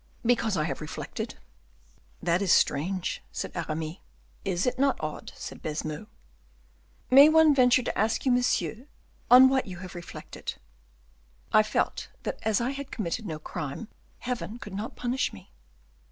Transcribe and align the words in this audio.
"Because 0.25 0.57
I 0.57 0.63
have 0.63 0.81
reflected." 0.81 1.35
"That 2.23 2.41
is 2.41 2.51
strange," 2.51 3.21
said 3.31 3.51
Aramis. 3.53 3.97
"Is 4.43 4.65
it 4.65 4.79
not 4.79 4.97
odd?" 4.99 5.31
said 5.35 5.61
Baisemeaux. 5.61 6.07
"May 7.11 7.29
one 7.29 7.53
venture 7.53 7.83
to 7.83 7.95
ask 7.95 8.25
you, 8.25 8.31
monsieur, 8.31 8.87
on 9.29 9.47
what 9.47 9.67
you 9.67 9.77
have 9.77 9.93
reflected?" 9.93 10.55
"I 11.53 11.61
felt 11.61 12.09
that 12.23 12.39
as 12.41 12.59
I 12.59 12.71
had 12.71 12.89
committed 12.89 13.27
no 13.27 13.37
crime, 13.37 13.89
Heaven 14.17 14.57
could 14.57 14.73
not 14.73 14.95
punish 14.95 15.31
me." 15.33 15.51